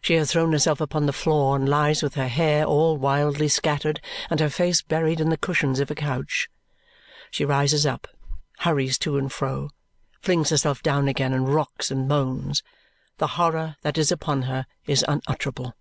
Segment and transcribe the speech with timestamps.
[0.00, 4.00] She has thrown herself upon the floor and lies with her hair all wildly scattered
[4.30, 6.48] and her face buried in the cushions of a couch.
[7.30, 8.08] She rises up,
[8.60, 9.68] hurries to and fro,
[10.22, 12.62] flings herself down again, and rocks and moans.
[13.18, 15.74] The horror that is upon her is unutterable.